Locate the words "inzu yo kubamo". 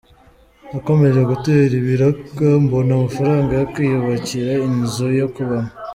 4.67-5.71